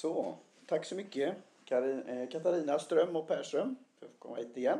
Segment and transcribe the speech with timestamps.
[0.00, 0.34] Så,
[0.66, 1.36] tack så mycket
[1.70, 4.78] eh, Katarina Ström och Persson för att komma hit igen.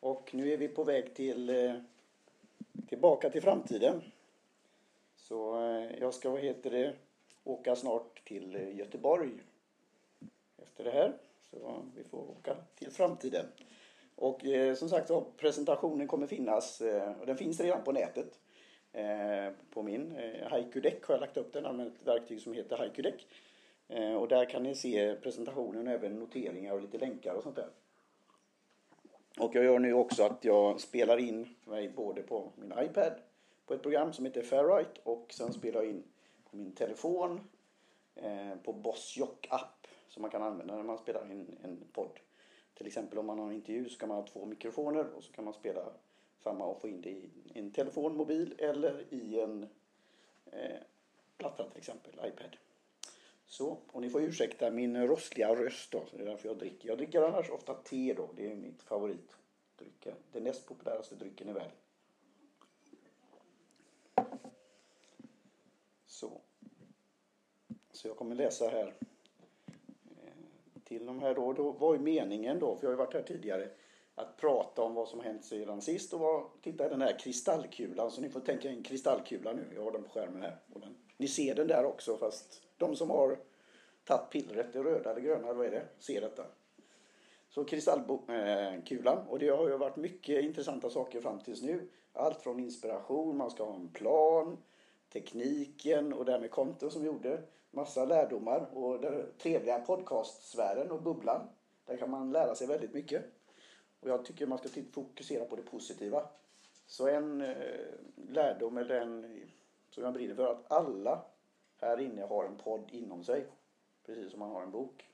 [0.00, 1.74] Och nu är vi på väg till eh,
[2.88, 4.02] tillbaka till framtiden.
[5.16, 6.94] Så eh, jag ska, vad heter det,
[7.44, 9.30] åka snart till Göteborg
[10.62, 11.12] efter det här.
[11.50, 13.46] Så vi får åka till framtiden.
[14.16, 18.38] Och eh, som sagt så presentationen kommer finnas, eh, och den finns redan på nätet.
[18.92, 22.76] Eh, på min eh, Haiku-deck har jag lagt upp den, använt ett verktyg som heter
[22.76, 23.26] Haiku-deck.
[23.88, 27.56] Eh, och där kan ni se presentationen och även noteringar och lite länkar och sånt
[27.56, 27.68] där.
[29.38, 33.12] Och jag gör nu också att jag spelar in mig både på min iPad
[33.66, 36.02] på ett program som heter Fairright och sen spelar jag in
[36.50, 37.40] på min telefon
[38.14, 42.20] eh, på Bossjock app som man kan använda när man spelar in en podd.
[42.74, 45.32] Till exempel om man har en intervju så kan man ha två mikrofoner och så
[45.32, 45.82] kan man spela
[46.38, 49.68] samma och få in det i en telefon, mobil eller i en
[50.46, 50.76] eh,
[51.36, 52.56] platta till exempel, iPad.
[53.48, 56.88] Så, och ni får ursäkta min rossliga röst då, så det är därför jag dricker.
[56.88, 60.06] Jag dricker annars ofta te då, det är mitt favoritdryck.
[60.32, 61.76] Den näst populäraste drycken i världen.
[66.06, 66.40] Så.
[67.92, 68.94] Så jag kommer läsa här
[70.06, 71.52] eh, till de här då.
[71.52, 73.70] Då var ju meningen då, för jag har ju varit här tidigare,
[74.14, 78.10] att prata om vad som hänt sedan sist och vad, titta den här kristallkulan.
[78.10, 79.72] Så ni får tänka en kristallkula nu.
[79.74, 80.56] Jag har den på skärmen här.
[80.72, 83.38] Och den, ni ser den där också fast de som har
[84.04, 86.44] tagit pillret, det röda eller gröna eller vad är det, ser detta.
[87.48, 91.88] Så kristallkulan och det har ju varit mycket intressanta saker fram tills nu.
[92.12, 94.56] Allt från inspiration, man ska ha en plan,
[95.12, 97.42] tekniken och det här med konton som vi gjorde.
[97.70, 101.48] Massa lärdomar och den trevliga podcastsfären och bubblan.
[101.86, 103.24] Där kan man lära sig väldigt mycket.
[104.00, 106.28] Och jag tycker man ska fokusera på det positiva.
[106.86, 107.56] Så en eh,
[108.28, 109.42] lärdom eller en
[109.90, 111.24] som jag brinner för att alla
[111.80, 113.46] här inne har en podd inom sig.
[114.06, 115.04] Precis som man har en bok.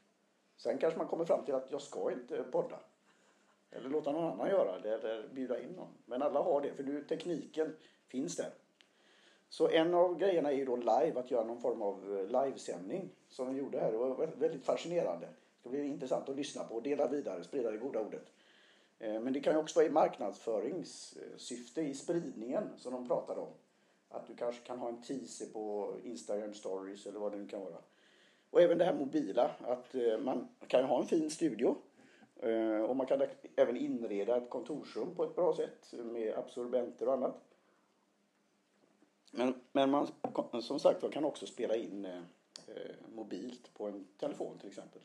[0.56, 2.80] Sen kanske man kommer fram till att jag ska inte podda.
[3.70, 5.88] Eller låta någon annan göra det eller bjuda in någon.
[6.04, 7.76] Men alla har det för nu tekniken
[8.06, 8.50] finns där.
[9.48, 13.10] Så en av grejerna är ju då live, att göra någon form av eh, livesändning
[13.28, 13.92] som vi gjorde här.
[13.92, 15.26] Det var väldigt fascinerande.
[15.26, 18.32] Det ska bli intressant att lyssna på och dela vidare, sprida det goda ordet.
[18.98, 23.52] Eh, men det kan ju också vara i marknadsföringssyfte i spridningen som de pratade om.
[24.14, 27.60] Att du kanske kan ha en teaser på Instagram stories eller vad det nu kan
[27.60, 27.78] vara.
[28.50, 31.76] Och även det här mobila, att eh, man kan ju ha en fin studio.
[32.36, 33.22] Eh, och man kan
[33.56, 37.40] även inreda ett kontorsrum på ett bra sätt med absorbenter och annat.
[39.30, 40.08] Men, men man
[40.62, 45.02] som sagt kan också spela in eh, mobilt på en telefon till exempel.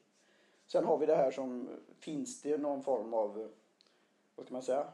[0.65, 3.49] Sen har vi det här som, finns det någon form av,
[4.35, 4.87] vad ska man säga,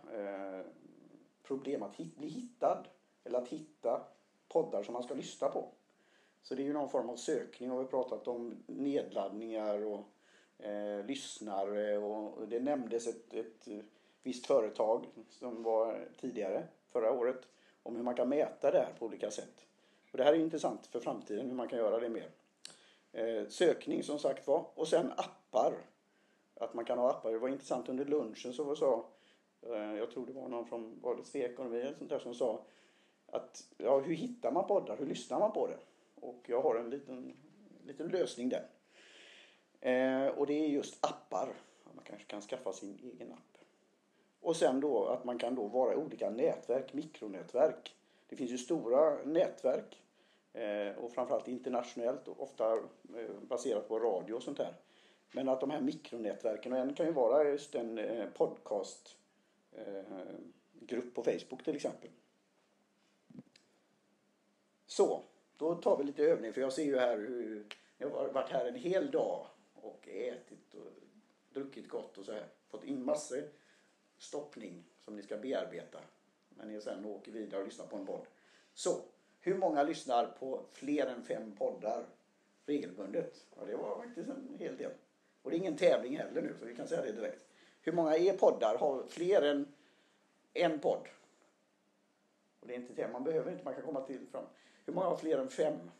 [1.43, 2.87] problem att bli hittad
[3.25, 4.01] eller att hitta
[4.47, 5.67] poddar som man ska lyssna på.
[6.43, 10.03] Så det är ju någon form av sökning och vi har pratat om nedladdningar och
[10.65, 13.67] eh, lyssnare och det nämndes ett, ett
[14.23, 17.41] visst företag som var tidigare förra året
[17.83, 19.65] om hur man kan mäta det här på olika sätt.
[20.11, 22.29] Och det här är intressant för framtiden hur man kan göra det mer.
[23.11, 25.73] Eh, sökning som sagt var och sen appar.
[26.55, 27.31] Att man kan ha appar.
[27.31, 29.05] Det var intressant under lunchen så sa
[29.61, 32.61] eh, jag tror det var någon från Valets ekonomi eller sånt där som sa
[33.35, 34.97] att ja, hur hittar man poddar?
[34.97, 35.77] Hur lyssnar man på det?
[36.15, 37.33] Och jag har en liten,
[37.85, 38.67] liten lösning där.
[39.81, 41.53] Eh, och det är just appar.
[41.93, 43.57] Man kanske kan skaffa sin egen app.
[44.41, 47.95] Och sen då att man kan då vara i olika nätverk, mikronätverk.
[48.27, 50.01] Det finns ju stora nätverk
[50.53, 52.79] eh, och framförallt internationellt och ofta eh,
[53.41, 54.73] baserat på radio och sånt där.
[55.31, 59.17] Men att de här mikronätverken, och en kan ju vara just en eh, podcastgrupp
[60.89, 62.09] eh, på Facebook till exempel.
[64.95, 65.23] Så,
[65.57, 67.65] då tar vi lite övning för jag ser ju här hur
[67.97, 70.91] jag har varit här en hel dag och ätit och
[71.53, 72.47] druckit gott och så här.
[72.67, 73.49] Fått in massor
[74.17, 75.99] stoppning som ni ska bearbeta
[76.49, 78.25] när ni sen åker vidare och lyssnar på en podd.
[78.73, 79.01] Så,
[79.39, 82.05] hur många lyssnar på fler än fem poddar
[82.65, 83.45] regelbundet?
[83.55, 84.91] Ja, det var faktiskt en hel del.
[85.41, 87.45] Och det är ingen tävling heller nu, så vi kan säga det direkt.
[87.81, 89.73] Hur många är poddar har fler än
[90.53, 91.07] en podd?
[92.59, 94.45] Och det är inte det, man behöver inte, man kan komma till fram.
[94.85, 95.91] Hur många har fler än fem?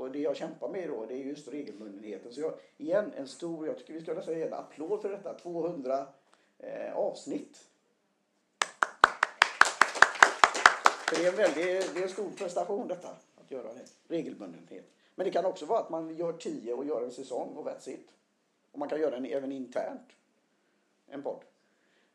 [0.00, 2.32] Och det jag kämpar med då, det är just regelbundenheten.
[2.32, 6.06] Så jag, igen, en stor, jag tycker vi ska säga en applåd för detta, 200
[6.58, 7.66] eh, avsnitt.
[11.08, 13.84] För det är en väldigt, det är en stor prestation detta, att göra det.
[14.08, 14.84] Regelbundenhet.
[15.14, 17.90] Men det kan också vara att man gör tio och gör en säsong och that's
[17.90, 18.08] it.
[18.72, 20.08] Och man kan göra den även internt.
[21.06, 21.44] En podd.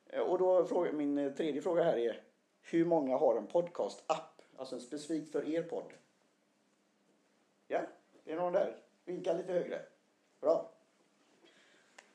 [0.08, 2.22] Eh, och då fråga, min eh, tredje fråga här är,
[2.66, 4.42] hur många har en podcast-app?
[4.58, 5.94] Alltså en specifik för er podd.
[7.68, 7.82] Ja,
[8.24, 8.76] Det är någon där.
[9.06, 9.82] Vinka lite högre.
[10.42, 10.72] Bra.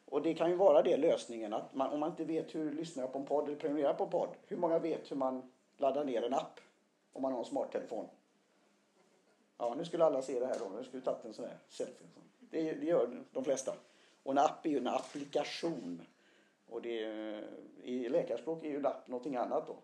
[0.04, 3.02] Och det kan ju vara det lösningen att man, om man inte vet hur lyssnar
[3.02, 4.28] jag på en podd eller prenumererar på en podd.
[4.46, 6.60] Hur många vet hur man laddar ner en app
[7.12, 8.08] om man har en smarttelefon?
[9.58, 10.68] Ja, nu skulle alla se det här då.
[10.68, 12.06] Nu skulle vi tagit en sån här selfie.
[12.40, 13.74] Det, det gör de flesta.
[14.22, 16.02] Och en app är ju en applikation.
[16.68, 16.98] Och det,
[17.82, 19.76] i läkarspråk är ju en app någonting annat då.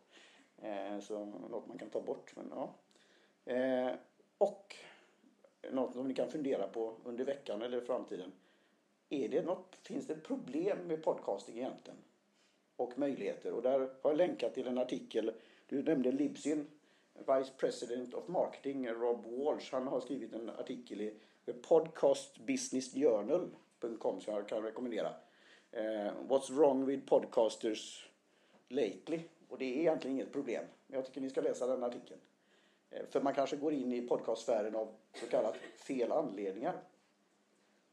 [0.62, 2.37] Eh, så något man kan ta bort.
[2.37, 2.75] Men, ja.
[3.53, 3.94] Eh,
[4.38, 4.76] och
[5.70, 8.32] något som ni kan fundera på under veckan eller framtiden.
[9.08, 11.99] Är det något, finns det problem med podcasting egentligen?
[12.76, 13.53] Och möjligheter.
[13.53, 15.32] Och där har jag länkat till en artikel.
[15.67, 16.67] Du nämnde Libsyn,
[17.14, 19.75] Vice President of Marketing, Rob Walsh.
[19.75, 21.14] Han har skrivit en artikel i
[21.62, 24.20] podcastbusinessjournal.com.
[24.20, 25.14] Som jag kan rekommendera.
[25.73, 28.08] Eh, What's wrong with podcasters
[28.69, 29.20] lately?
[29.48, 30.64] Och det är egentligen inget problem.
[30.87, 32.20] Men jag tycker ni ska läsa den artikeln.
[32.90, 36.72] Eh, för man kanske går in i podcastsfären av så kallat fel anledningar.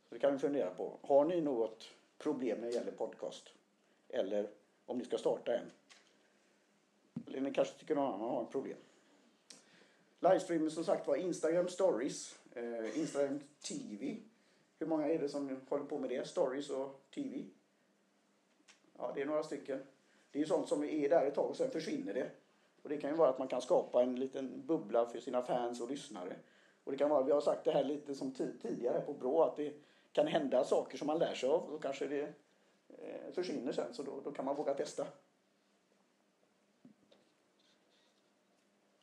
[0.09, 0.97] Så det kan vi fundera på.
[1.01, 3.49] Har ni något problem när det gäller podcast?
[4.09, 4.49] Eller
[4.85, 5.71] om ni ska starta en?
[7.27, 8.77] Eller ni kanske tycker någon annan har ett problem?
[10.19, 14.17] Livestreamen som sagt var Instagram stories, eh, Instagram TV.
[14.79, 16.27] Hur många är det som håller på med det?
[16.27, 17.43] Stories och TV?
[18.97, 19.79] Ja, det är några stycken.
[20.33, 22.29] Det är ju sånt som är där ett tag och sen försvinner det.
[22.83, 25.81] Och det kan ju vara att man kan skapa en liten bubbla för sina fans
[25.81, 26.35] och lyssnare.
[26.83, 28.31] Och det kan vara, vi har sagt det här lite som
[28.61, 29.73] tidigare på Brå, att det
[30.11, 32.33] kan hända saker som man lär sig av och kanske det
[32.87, 35.07] eh, försvinner sen så då, då kan man våga testa.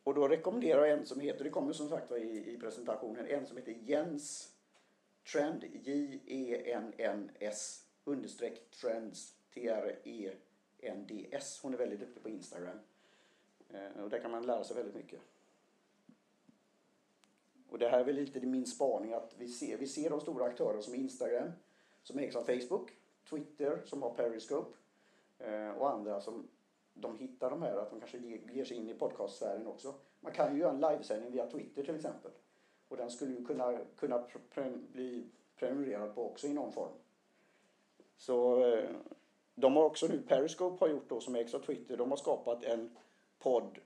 [0.05, 3.47] Och då rekommenderar jag en som heter, det kommer som sagt i, i presentationen, en
[3.47, 4.53] som heter Jens
[5.33, 9.35] Trend, J-E-N-N-S understreck Trends,
[10.83, 11.61] NDS.
[11.63, 12.79] Hon är väldigt duktig på Instagram.
[13.69, 15.21] Eh, och där kan man lära sig väldigt mycket.
[17.71, 20.45] Och det här är väl lite min spaning att vi ser, vi ser de stora
[20.45, 21.53] aktörerna som Instagram,
[22.03, 22.91] som ägs av Facebook,
[23.31, 24.77] Twitter som har Periscope
[25.39, 26.49] eh, och andra som
[26.95, 28.19] de hittar de här att de kanske
[28.53, 29.95] ger sig in i podcastsfären också.
[30.21, 32.31] Man kan ju göra en livesändning via Twitter till exempel.
[32.89, 34.19] Och den skulle ju kunna, kunna
[34.55, 35.27] pre bli
[35.57, 36.93] prenumererad på också i någon form.
[38.17, 38.91] Så eh,
[39.61, 42.65] de har också nu, Periscope har gjort då som ägs av Twitter, de har skapat
[42.65, 42.91] en
[43.39, 43.79] podd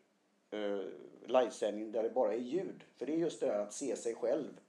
[0.50, 0.80] eh,
[1.26, 2.84] livesändning där det bara är ljud.
[2.96, 4.60] För det är just det där att se sig själv.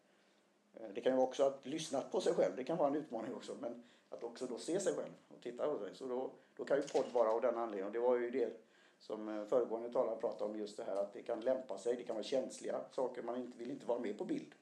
[0.73, 3.33] Eh, det kan ju också att lyssna på sig själv, det kan vara en utmaning
[3.33, 3.57] också.
[3.59, 5.95] Men att också då se sig själv och titta på sig.
[5.95, 7.93] Så då, då kan ju podd vara av den anledningen.
[7.93, 8.61] Det var ju det
[8.99, 12.03] som eh, föregående talare pratade om just det här att det kan lämpa sig, det
[12.03, 14.55] kan vara känsliga saker, man inte, vill inte vara med på bild.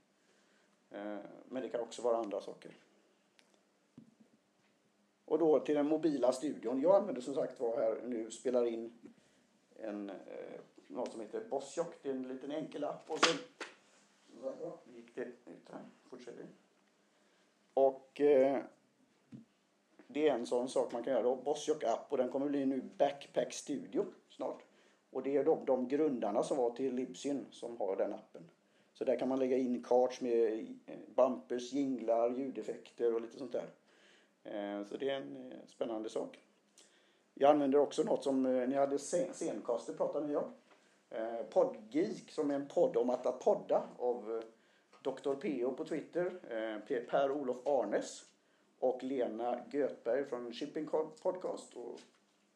[0.92, 2.72] Eh, men det kan också vara andra saker.
[5.34, 6.82] Och då till den mobila studion.
[6.82, 8.94] Jag använder som sagt var här nu, spelar in
[9.76, 10.16] en, eh,
[10.88, 11.96] något som heter Bossjock.
[12.02, 13.12] Det är en liten enkel app.
[13.12, 13.38] Och sen
[14.96, 15.82] gick det ut här.
[16.10, 16.46] Fortsätter.
[17.74, 18.62] Och eh,
[20.08, 21.36] det är en sån sak man kan göra.
[21.36, 24.64] Bossjock app och den kommer bli nu Backpack Studio snart.
[25.12, 28.50] Och det är de, de grundarna som var till Libsyn som har den appen.
[28.94, 33.52] Så där kan man lägga in cards med eh, bumpers, jinglar, ljudeffekter och lite sånt
[33.52, 33.66] där.
[34.44, 36.40] Eh, så det är en eh, spännande sak.
[37.34, 40.54] Jag använder också något som eh, ni hade scenkaster pratade ni om.
[41.50, 44.44] Podgeek som är en podd om att podda av
[45.02, 45.34] Dr.
[45.34, 46.32] PO på Twitter,
[47.10, 48.26] Per-Olof Arnes
[48.80, 50.88] och Lena Götberg från Shipping
[51.22, 52.00] Podcast och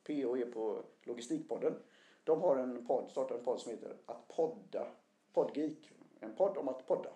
[0.04, 1.74] PO är på Logistikpodden.
[2.24, 4.88] De har en podd, startat en podd som heter Att podda,
[5.34, 5.92] Podgeek.
[6.20, 7.10] En podd om att podda.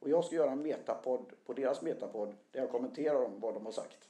[0.00, 3.64] Och jag ska göra en metapodd på deras metapodd där jag kommenterar om vad de
[3.64, 4.08] har sagt.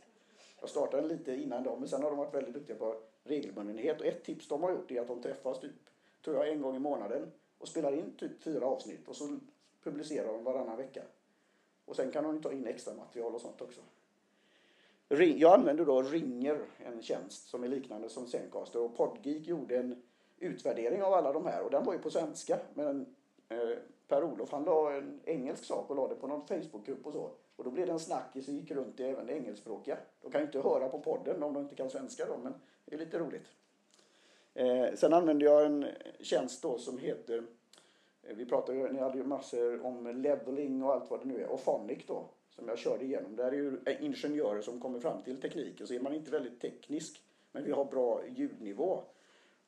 [0.61, 4.00] Jag startade lite innan dem men sen har de varit väldigt duktiga på regelbundenhet.
[4.00, 5.73] Och ett tips de har gjort är att de träffas typ,
[6.25, 9.38] tror jag, en gång i månaden och spelar in typ fyra avsnitt och så
[9.82, 11.02] publicerar de varannan vecka.
[11.85, 13.80] Och sen kan de ta in extra material och sånt också.
[15.09, 18.80] Jag använder då Ringer, en tjänst som är liknande som Zencaster.
[18.80, 20.02] Och Podgeek gjorde en
[20.38, 22.59] utvärdering av alla de här och den var ju på svenska.
[22.75, 23.14] Men
[23.49, 23.78] eh,
[24.11, 27.31] Per-Olof han la en engelsk sak och la det på någon Facebookgrupp och så.
[27.57, 29.97] Och då blev det en snackis och gick runt i även det engelskspråkiga.
[30.23, 32.95] De kan ju inte höra på podden om de inte kan svenska då, men det
[32.95, 33.47] är lite roligt.
[34.55, 35.87] Eh, sen använder jag en
[36.21, 37.45] tjänst då som heter,
[38.23, 41.49] eh, vi pratade, ni hade ju massor om leveling och allt vad det nu är,
[41.49, 43.37] och Phonic då som jag körde igenom.
[43.37, 46.61] Där är ju eh, ingenjörer som kommer fram till tekniken så är man inte väldigt
[46.61, 49.02] teknisk men vi har bra ljudnivå.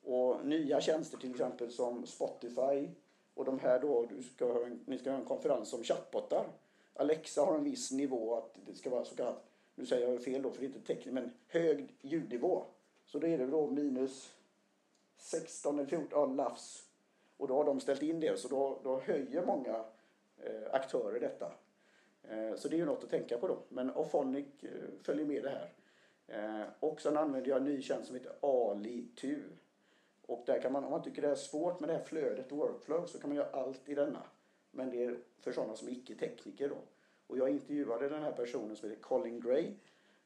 [0.03, 2.89] Och nya tjänster till exempel som Spotify
[3.33, 6.45] och de här då, du ska, ni ska ha en konferens om chattbottar.
[6.93, 9.43] Alexa har en viss nivå att det ska vara så kallat,
[9.75, 12.63] nu säger jag fel då för det är inte tekniskt, men hög ljudnivå.
[13.05, 14.33] Så då är det då minus
[15.17, 16.85] 16 eller 14 LAFS.
[17.37, 19.85] Och då har de ställt in det så då, då höjer många
[20.37, 21.51] eh, aktörer detta.
[22.23, 23.57] Eh, så det är ju något att tänka på då.
[23.69, 24.69] Men Ophonic eh,
[25.03, 25.69] följer med det här.
[26.27, 29.41] Eh, och sen använder jag en ny tjänst som heter Ali AliTu.
[30.25, 32.57] Och där kan man, om man tycker det är svårt med det här flödet och
[32.57, 34.23] workflow så kan man göra allt i denna.
[34.71, 36.77] Men det är för sådana som är icke tekniker då.
[37.27, 39.73] Och jag intervjuade den här personen som heter Colin Gray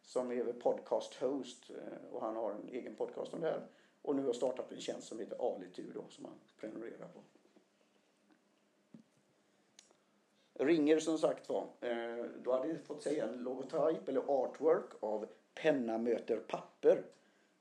[0.02, 3.62] som är podcast host eh, och han har en egen podcast om det här.
[4.02, 7.20] Och nu har startat en tjänst som heter Alitur då som man prenumererar på.
[10.54, 15.28] Ringer som sagt var, eh, då hade vi fått säga en logotyp eller artwork av
[15.54, 17.04] penna möter papper.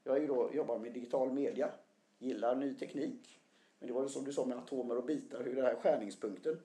[0.04, 1.70] Jag är ju då, jobbar med digital media,
[2.18, 3.40] gillar ny teknik.
[3.78, 6.60] Men det var ju som du sa med atomer och bitar, hur det här skärningspunkten.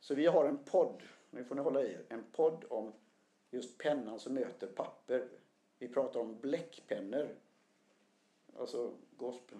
[0.00, 2.92] Så vi har en podd, nu får ni hålla i er, en podd om
[3.50, 5.28] just pennan som möter papper.
[5.78, 7.28] Vi pratar om bläckpennor.
[8.58, 8.92] Alltså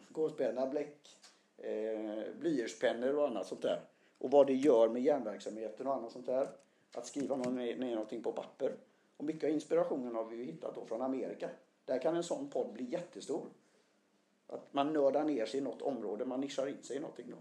[0.08, 1.16] gåspenna, bläck,
[1.56, 3.80] eh, blyertspennor och annat sånt där
[4.20, 6.48] och vad det gör med hjärnverksamheten och annat sånt där.
[6.92, 8.74] Att skriva ner någonting på papper.
[9.16, 11.50] Och mycket av inspirationen har vi ju hittat då från Amerika.
[11.84, 13.46] Där kan en sån podd bli jättestor.
[14.50, 17.36] Att man nördar ner sig i något område, man nischar in sig i någonting då.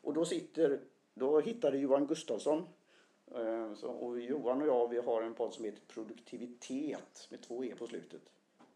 [0.00, 0.80] Och då sitter,
[1.14, 2.64] då hittade Johan Gustafsson
[3.34, 7.74] eh, och Johan och jag vi har en podd som heter Produktivitet med två E
[7.78, 8.22] på slutet.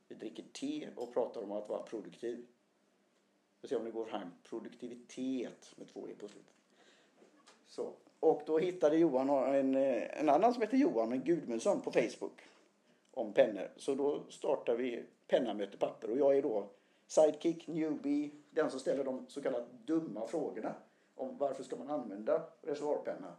[0.08, 2.36] Vi dricker te och pratar om att vara produktiv.
[2.36, 4.28] Vi får se om det går fram.
[4.42, 6.54] Produktivitet med två E på slutet.
[7.66, 7.92] Så.
[8.20, 12.40] Och då hittade Johan en, eh, en annan som heter Johan men Gudmundsson på Facebook
[13.10, 13.70] om pennor.
[13.76, 16.68] Så då startar vi Penna möter papper och jag är då
[17.06, 20.74] sidekick, newbie, den som ställer de så kallat dumma frågorna
[21.14, 23.36] om varför ska man använda reservoarpenna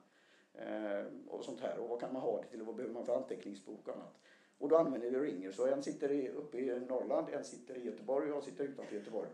[0.54, 3.06] eh, och sånt här och vad kan man ha det till och vad behöver man
[3.06, 4.18] för anteckningsbok och annat.
[4.58, 5.52] Och då använder vi ringer.
[5.52, 8.96] Så en sitter i, uppe i Norrland, en sitter i Göteborg och jag sitter utanför
[8.96, 9.30] Göteborg.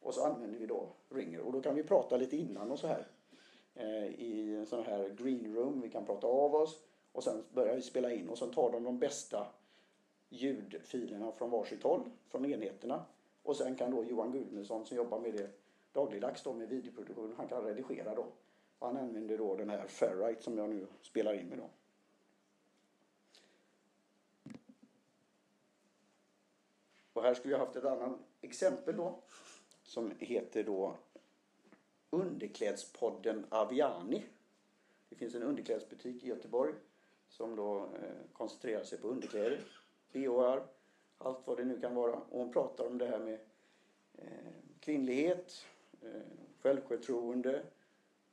[0.00, 2.86] Och så använder vi då ringer och då kan vi prata lite innan och så
[2.86, 3.06] här.
[3.74, 5.80] Eh, i en sån här green room.
[5.80, 6.82] Vi kan prata av oss
[7.12, 9.46] och sen börjar vi spela in och sen tar de de bästa
[10.28, 13.04] ljudfilerna från varsitt håll, från enheterna.
[13.42, 15.50] Och sen kan då Johan Gudmundsson som jobbar med det
[15.92, 18.26] dagligdags då med videoproduktion, han kan redigera då.
[18.78, 21.70] Och han använder då den här Ferrite som jag nu spelar in med då.
[27.12, 29.18] Och här skulle vi haft ett annat exempel då
[29.82, 30.96] som heter då
[32.10, 34.24] underklädspodden Aviani.
[35.08, 36.74] Det finns en underklädsbutik i Göteborg
[37.28, 39.60] som då eh, koncentrerar sig på underkläder,
[40.12, 40.66] bhar,
[41.24, 42.12] allt vad det nu kan vara.
[42.12, 43.38] Och hon pratar om det här med
[44.18, 45.66] eh, kvinnlighet,
[46.02, 46.20] eh,
[46.62, 47.62] självförtroende,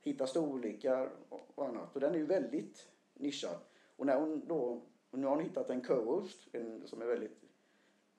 [0.02, 1.10] hitta storlekar
[1.56, 1.96] och annat.
[1.96, 3.58] Och den är ju väldigt nischad.
[3.96, 6.48] Och när hon då, nu har hon hittat en co-host
[6.86, 7.42] som är väldigt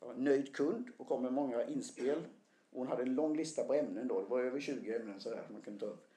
[0.01, 2.23] ja, nöjd kund och kommer med många inspel
[2.71, 4.21] hon hade en lång lista på ämnen då.
[4.21, 6.09] Det var över 20 ämnen sådär man kunde ta upp.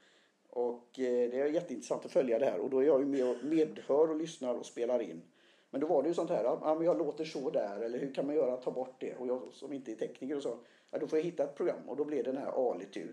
[0.50, 2.60] Och eh, det är jätteintressant att följa det här.
[2.60, 5.22] Och då är jag ju med och medhör och lyssnar och spelar in.
[5.72, 8.14] Men då var det ju sånt här, ja men jag låter så där eller hur
[8.14, 9.16] kan man göra, ta bort det?
[9.16, 10.58] Och jag som inte är tekniker och så,
[10.92, 13.08] ja då får jag hitta ett program och då blir det den här Alitu.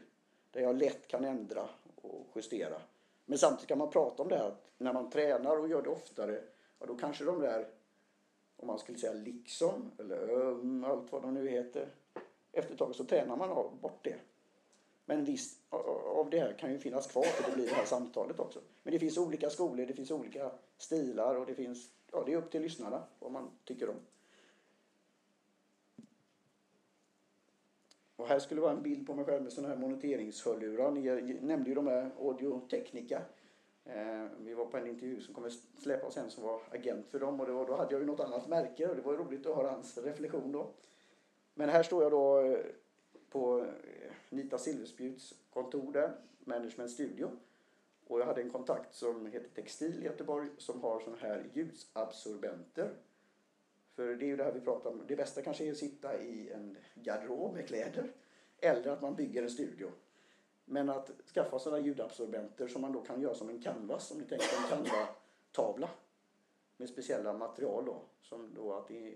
[0.51, 1.69] Där jag lätt kan ändra
[2.03, 2.81] och justera.
[3.27, 5.89] Men samtidigt kan man prata om det här att när man tränar och gör det
[5.89, 6.43] oftare,
[6.79, 7.69] ja då kanske de där,
[8.57, 11.89] om man skulle säga liksom, eller um, allt vad de nu heter,
[12.53, 14.17] efter ett tag så tränar man bort det.
[15.05, 15.59] Men visst
[16.17, 18.61] av det här kan ju finnas kvar för det blir det här samtalet också.
[18.83, 22.37] Men det finns olika skolor, det finns olika stilar och det finns, ja det är
[22.37, 23.97] upp till lyssnarna vad man tycker om.
[28.17, 30.91] Och här skulle vara en bild på mig själv med sådana här moniteringshörlurar.
[30.91, 33.23] Ni nämnde ju de här Audio-Technica.
[33.85, 37.41] Eh, vi var på en intervju som kommer släppa sen som var agent för dem
[37.41, 39.47] och det var, då hade jag ju något annat märke och det var ju roligt
[39.47, 40.71] att höra hans reflektion då.
[41.55, 42.59] Men här står jag då eh,
[43.31, 46.13] på eh, Nita Silverspjuts kontor där,
[46.45, 47.31] Management Studio.
[48.09, 52.95] Och jag hade en kontakt som heter Textil i Göteborg som har sådana här ljusabsorbenter.
[53.95, 55.03] För det är ju det här vi pratar om.
[55.09, 58.13] Det bästa kanske är att sitta i en garderob med kläder.
[58.59, 59.91] Eller att man bygger en studio.
[60.65, 64.11] Men att skaffa sådana ljudabsorbenter som man då kan göra som en canvas.
[64.11, 65.91] Om ni tänker en canva-tavla.
[66.77, 68.03] Med speciella material då.
[68.23, 69.15] Som då att det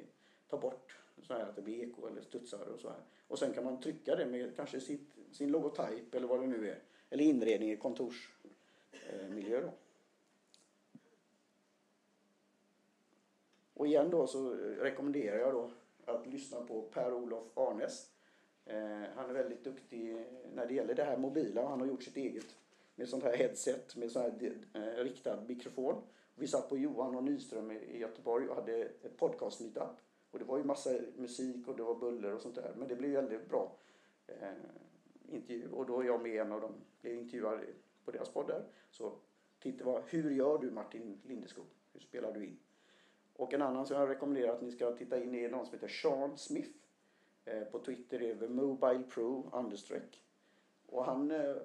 [0.48, 3.00] tar bort så här att det blir eko eller studsar och så här.
[3.28, 6.70] Och sen kan man trycka det med kanske sitt, sin logotyp eller vad det nu
[6.70, 6.78] är.
[7.10, 8.31] Eller inredning i kontors...
[8.92, 9.72] Eh, miljö då.
[13.74, 15.70] Och igen då så rekommenderar jag då
[16.04, 18.10] att lyssna på Per-Olof Arnes.
[18.64, 21.68] Eh, han är väldigt duktig när det gäller det här mobila.
[21.68, 22.56] Han har gjort sitt eget
[22.94, 26.02] med sånt här headset med sån här eh, riktad mikrofon.
[26.34, 29.96] Vi satt på Johan och Nyström i Göteborg och hade ett podcast meetup.
[30.30, 32.72] Och det var ju massa musik och det var buller och sånt där.
[32.76, 33.72] Men det blev väldigt bra
[34.26, 34.48] eh,
[35.28, 35.68] intervju.
[35.72, 37.60] Och då är jag med en av dem, blev intervjuad
[38.04, 38.64] på deras podd där.
[38.90, 39.12] Så
[39.60, 41.66] titta vad, hur gör du Martin Lindeskog?
[41.92, 42.58] Hur spelar du in?
[43.36, 45.88] Och en annan som jag rekommenderar att ni ska titta in är någon som heter
[45.88, 46.70] Sean Smith.
[47.44, 50.22] Eh, på Twitter är det Mobile Pro understreck.
[50.86, 51.56] Och han eh,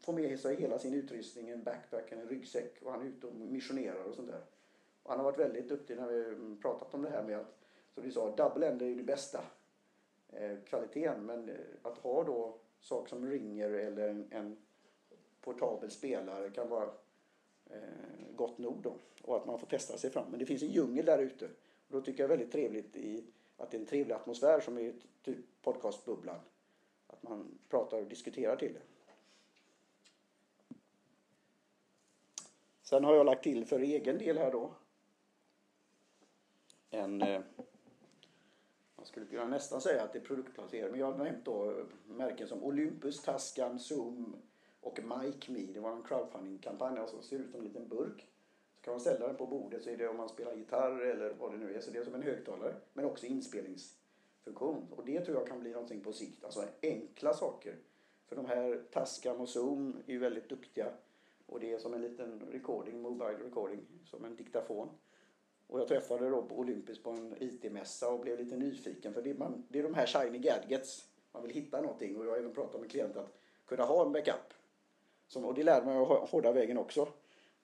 [0.00, 3.34] får med sig hela sin utrustning, en backpack, en ryggsäck och han är ute och
[3.34, 4.44] missionerar och sånt där.
[5.02, 7.58] Och han har varit väldigt duktig när vi mm, pratat om det här med att,
[7.94, 9.44] som vi sa, double end är ju det bästa
[10.28, 11.26] eh, kvaliteten.
[11.26, 11.50] Men
[11.82, 14.56] att ha då saker som ringer eller en, en
[15.46, 16.90] portabel spelare kan vara
[17.70, 18.96] eh, gott nog då.
[19.22, 20.30] Och att man får testa sig fram.
[20.30, 21.44] Men det finns en djungel där ute.
[21.88, 23.24] Och då tycker jag väldigt trevligt i,
[23.56, 26.40] att det är en trevlig atmosfär som är typ podcastbubblan.
[27.06, 28.80] Att man pratar och diskuterar till det.
[32.82, 34.70] Sen har jag lagt till för egen del här då
[36.90, 37.40] en eh,
[38.96, 42.48] man skulle kunna nästan säga att det är produktplacering men jag har nämnt då märken
[42.48, 44.36] som Olympus, Tascam, Zoom
[44.86, 45.72] och MikeMe.
[45.74, 48.28] Det var en crowdfunding-kampanj, alltså ser ut som en liten burk.
[48.76, 51.34] Så kan man ställa den på bordet så är det om man spelar gitarr eller
[51.38, 51.80] vad det nu är.
[51.80, 54.86] Så det är som en högtalare men också inspelningsfunktion.
[54.96, 56.44] Och det tror jag kan bli någonting på sikt.
[56.44, 57.76] Alltså enkla saker.
[58.26, 60.86] För de här Tascam och Zoom är ju väldigt duktiga.
[61.46, 64.88] Och det är som en liten recording, mobile recording, som en diktafon.
[65.66, 69.14] Och jag träffade då Olympus på en IT-mässa och blev lite nyfiken.
[69.14, 71.08] För det är, man, det är de här shiny gadgets.
[71.32, 72.16] Man vill hitta någonting.
[72.16, 74.52] Och jag har även pratat med klienter att kunna ha en backup.
[75.28, 77.08] Som, och det lärde mig hårda vägen också.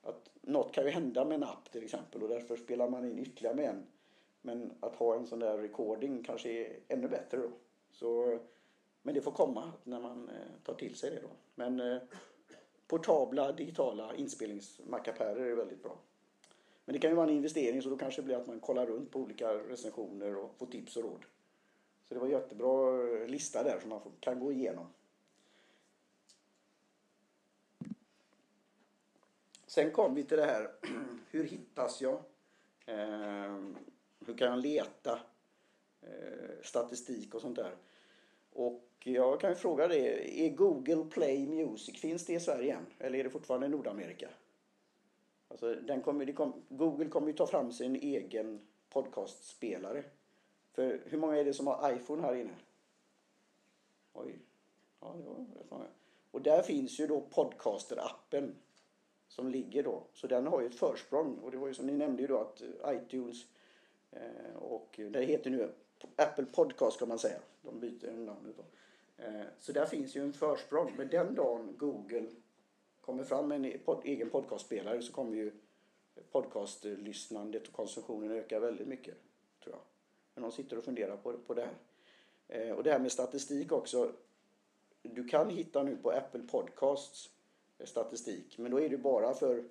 [0.02, 3.19] Att något kan ju hända med en app till exempel och därför spelar man in
[3.19, 3.87] ytterligare med en.
[4.42, 7.49] Men att ha en sån där recording kanske är ännu bättre då.
[7.92, 8.38] Så,
[9.02, 11.28] men det får komma när man eh, tar till sig det då.
[11.54, 12.02] Men eh,
[12.87, 15.99] portabla digitala inspelningsmackapärer är väldigt bra.
[16.85, 18.87] Men det kan ju vara en investering så då kanske det blir att man kollar
[18.87, 21.25] runt på olika recensioner och får tips och råd.
[22.09, 24.87] Så det var en jättebra eh, lista där som man kan gå igenom.
[29.73, 30.71] Sen kom vi till det här,
[31.30, 32.23] hur hittas jag?
[32.87, 33.56] Eh,
[34.26, 35.21] hur kan jag leta?
[36.02, 37.76] Eh, statistik och sånt där.
[38.52, 42.87] Och jag kan ju fråga dig, är Google Play Music, finns det i Sverige än?
[42.99, 44.28] Eller är det fortfarande i Nordamerika?
[45.49, 50.04] Alltså, den kommer, kom, Google kommer ju ta fram sin egen podcastspelare.
[50.73, 52.54] För hur många är det som har iPhone här inne?
[54.13, 54.39] Oj,
[55.00, 55.87] ja det var rätt många.
[56.30, 58.54] Och där finns ju då podcaster-appen
[59.34, 60.02] som ligger då.
[60.12, 61.38] Så den har ju ett försprång.
[61.38, 63.47] Och det var ju som ni nämnde ju då att eh, iTunes
[64.10, 65.73] eh, och eh, det heter nu
[66.16, 67.38] Apple Podcast kan man säga.
[67.62, 68.64] De byter namnet då.
[69.25, 70.92] Eh, så där finns ju en försprång.
[70.97, 72.26] Men den dagen Google
[73.00, 75.52] kommer fram med en e-, egen podcastspelare så kommer ju
[76.32, 79.14] podcastlyssnandet och konsumtionen öka väldigt mycket.
[79.62, 79.82] Tror jag.
[80.34, 81.75] Men de sitter och funderar på, på det här.
[82.49, 84.12] Eh, och det här med statistik också.
[85.02, 87.30] Du kan hitta nu på Apple Podcasts
[87.86, 88.58] statistik.
[88.58, 89.64] Men då är det bara för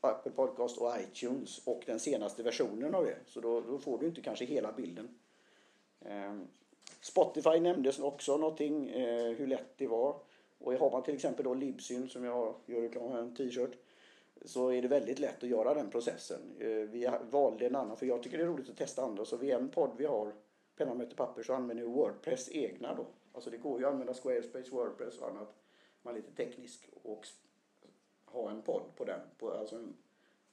[0.00, 3.16] Apple Podcast och iTunes och den senaste versionen av det.
[3.26, 5.08] Så då, då får du inte kanske hela bilden.
[6.00, 6.36] Eh,
[7.00, 10.16] Spotify nämndes också någonting, eh, hur lätt det var.
[10.58, 13.72] Och har man till exempel då Libsyn som jag gör reklam för en t-shirt
[14.44, 16.40] så är det väldigt lätt att göra den processen.
[16.58, 19.24] Eh, vi valde en annan för jag tycker det är roligt att testa andra.
[19.24, 20.32] Så vid en podd vi har,
[20.76, 23.06] Penna möter papper, så använder vi Wordpress egna då.
[23.32, 25.54] Alltså det går ju att använda Squarespace, Wordpress och annat.
[26.04, 27.26] Man är lite teknisk och
[28.24, 29.96] ha en podd på den, på, alltså en,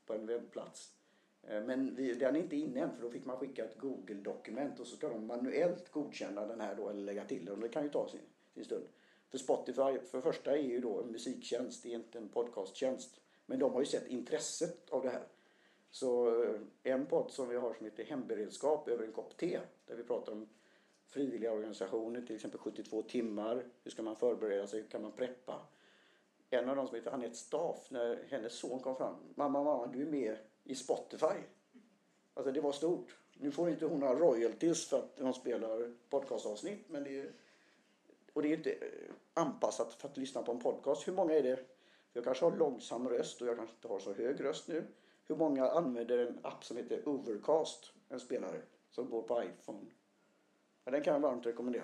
[0.06, 0.96] på en webbplats.
[1.44, 4.80] Eh, men vi, den är inte inne än för då fick man skicka ett Google-dokument
[4.80, 7.56] och så ska de manuellt godkänna den här då eller lägga till den.
[7.56, 8.22] Och det kan ju ta sin,
[8.54, 8.84] sin stund.
[9.30, 13.22] För Spotify, för det första är ju då en musiktjänst, det är inte en podcasttjänst.
[13.46, 15.24] Men de har ju sett intresset av det här.
[15.92, 19.60] Så eh, en podd som vi har som heter Hemberedskap över en kopp te.
[19.86, 20.48] Där vi pratar om
[21.12, 23.66] frivilliga organisationer, till exempel 72 timmar.
[23.84, 24.82] Hur ska man förbereda sig?
[24.82, 25.62] Hur kan man preppa?
[26.50, 29.16] En av dem som heter Anette Staff, när hennes son kom fram.
[29.36, 31.26] Mamma, mamma, du är med i Spotify.
[32.34, 33.18] Alltså det var stort.
[33.34, 36.90] Nu får inte hon några royalties för att hon spelar podcastavsnitt.
[36.90, 37.32] Men det är,
[38.34, 41.08] och det är inte eh, anpassat för att lyssna på en podcast.
[41.08, 41.60] Hur många är det?
[42.14, 44.84] Jag kanske har långsam röst och jag kanske inte har så hög röst nu.
[45.28, 47.94] Hur många använder en app som heter Overcast?
[48.10, 49.86] En spelare som går på iPhone.
[50.84, 51.84] Ja, den kan jag varmt rekommendera.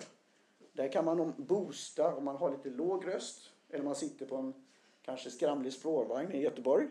[0.74, 4.54] Där kan man boosta om man har lite låg röst eller man sitter på en
[5.02, 6.88] kanske skramlig spårvagn i Göteborg.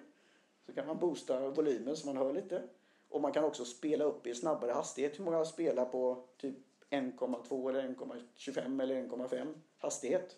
[0.67, 2.63] Så kan man boosta volymen så man hör lite.
[3.09, 5.19] Och man kan också spela upp i snabbare hastighet.
[5.19, 6.57] Hur många spelar på typ
[6.91, 10.37] 1,2 eller 1,25 eller 1,5 hastighet?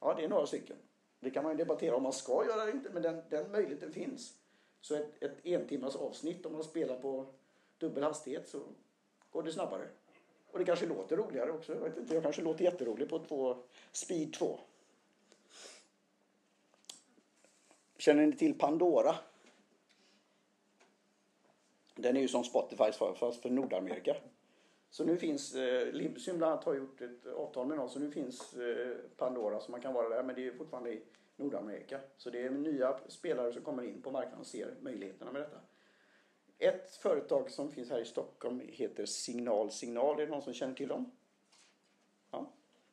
[0.00, 0.76] Ja, det är några stycken.
[1.20, 3.92] Det kan man ju debattera om man ska göra det inte, men den, den möjligheten
[3.92, 4.34] finns.
[4.80, 7.26] Så ett, ett entimmars avsnitt om man spelar på
[7.78, 8.60] dubbel hastighet så
[9.30, 9.88] går det snabbare.
[10.56, 11.74] Och det kanske låter roligare också.
[11.74, 13.56] Jag vet inte, jag kanske låter jätterolig på två,
[13.92, 14.58] speed 2.
[17.98, 19.14] Känner ni till Pandora?
[21.94, 24.16] Den är ju som Spotify fast för Nordamerika.
[24.90, 28.10] Så nu finns, eh, Libsyn bland annat har gjort ett avtal med någon, så nu
[28.10, 31.02] finns eh, Pandora så man kan vara där, men det är fortfarande i
[31.36, 32.00] Nordamerika.
[32.16, 35.58] Så det är nya spelare som kommer in på marknaden och ser möjligheterna med detta.
[36.58, 40.20] Ett företag som finns här i Stockholm heter Signal Signal.
[40.20, 41.10] Är det någon som känner till dem?
[42.30, 42.46] Ja.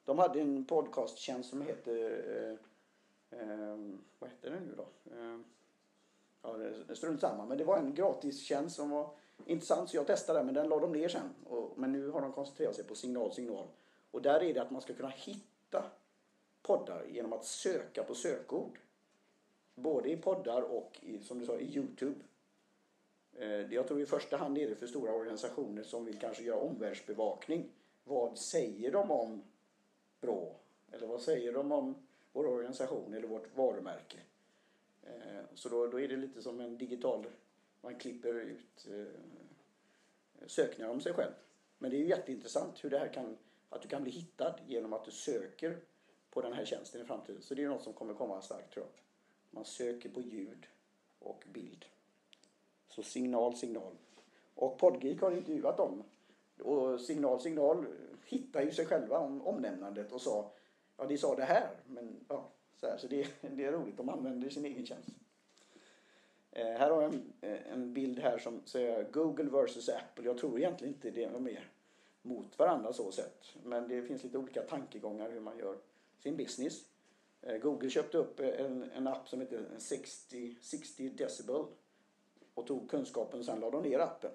[0.06, 2.58] De hade en podcasttjänst som heter,
[3.30, 3.78] eh, eh,
[4.20, 4.88] vad heter den nu då?
[5.16, 5.40] Eh,
[6.42, 9.10] ja, strunt samma, men det var en gratistjänst som var
[9.46, 11.30] intressant så jag testade den men den la de ner sen.
[11.50, 13.68] Och, men nu har de koncentrerat sig på signal, signal.
[14.12, 15.84] Och där är det att man ska kunna hitta
[16.62, 18.80] poddar genom att söka på sökord.
[19.76, 22.20] Både i poddar och i, som du sa, i Youtube.
[23.40, 26.60] Eh, jag tror i första hand är det för stora organisationer som vill kanske göra
[26.60, 27.70] omvärldsbevakning.
[28.04, 29.44] Vad säger de om
[30.22, 30.56] BRÅ?
[30.92, 31.96] Eller vad säger de om
[32.32, 34.18] vår organisation eller vårt varumärke?
[35.04, 37.26] Eh, så då, då är det lite som en digital
[37.82, 39.06] man klipper ut eh,
[40.48, 41.32] sökningar om sig själv.
[41.78, 43.38] Men det är ju jätteintressant hur det här kan,
[43.70, 45.78] att du kan bli hittad genom att du söker
[46.30, 47.42] på den här tjänsten i framtiden.
[47.42, 49.04] Så det är något som kommer komma starkt tror jag.
[49.50, 50.66] Man söker på ljud
[51.20, 51.86] och bild.
[52.96, 53.94] Så signal, signal.
[54.56, 56.04] Och Podgeek har intervjuat dem.
[56.64, 57.86] Och signal, signal
[58.26, 60.52] hittar ju sig själva om omnämnandet och sa
[60.98, 61.70] ja, de sa det här.
[61.88, 63.98] Men ja, så, här, så det, det är roligt.
[63.98, 65.10] De använder sin egen tjänst.
[66.52, 70.26] Eh, här har jag en, eh, en bild här som säger Google versus Apple.
[70.26, 71.70] Jag tror egentligen inte det är mer
[72.22, 73.56] mot varandra så sett.
[73.64, 75.78] Men det finns lite olika tankegångar hur man gör
[76.20, 76.84] sin business.
[77.42, 81.66] Eh, Google köpte upp eh, en, en app som heter 60, 60 decibel
[82.54, 84.32] och tog kunskapen och sen la de ner appen.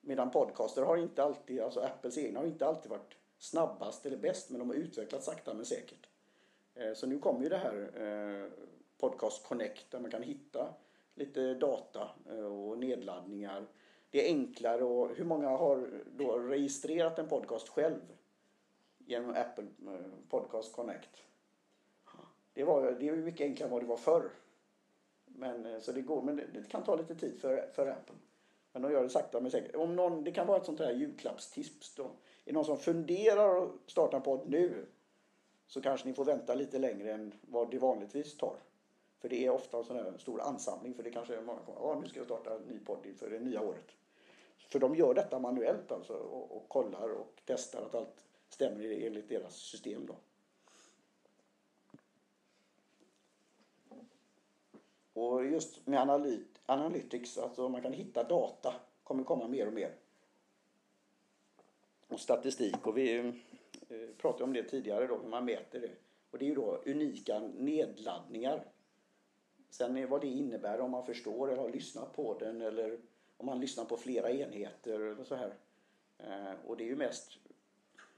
[0.00, 4.50] Medan podcaster har inte alltid, alltså Apples egna har inte alltid varit snabbast eller bäst
[4.50, 6.08] men de har utvecklats sakta men säkert.
[6.74, 8.50] Eh, så nu kommer ju det här eh,
[8.98, 10.74] Podcast Connect där man kan hitta
[11.14, 13.66] lite data eh, och nedladdningar.
[14.10, 18.00] Det är enklare och hur många har då registrerat en podcast själv
[18.98, 19.66] genom Apple
[20.28, 21.22] Podcast Connect?
[22.52, 24.30] Det, var, det är mycket enklare än vad det var förr.
[25.36, 28.16] Men, eh, så det går, men det, det, kan ta lite tid för, för appen.
[28.72, 29.76] Men de gör det sakta men säkert.
[29.76, 32.04] Om någon, det kan vara ett sånt här julklappstips då.
[32.04, 32.10] Är
[32.44, 34.86] det någon som funderar att starta en podd nu
[35.66, 38.56] så kanske ni får vänta lite längre än vad det vanligtvis tar.
[39.20, 41.74] För det är ofta en sån här stor ansamling för det kanske är många som
[41.74, 43.86] ja nu ska jag starta en ny podd inför det nya året.
[44.58, 49.28] För de gör detta manuellt alltså och, och kollar och testar att allt stämmer enligt
[49.28, 50.14] deras system då.
[55.12, 59.94] Och just med analyt, analytics, alltså man kan hitta data, kommer komma mer och mer.
[62.08, 63.34] Och statistik och vi eh,
[64.18, 65.92] pratade om det tidigare då, hur man mäter det.
[66.30, 68.64] Och det är ju då unika nedladdningar
[69.72, 72.98] Sen vad det innebär om man förstår eller har lyssnat på den eller
[73.36, 75.54] om man lyssnar på flera enheter eller så här.
[76.18, 77.38] Eh, och det är ju mest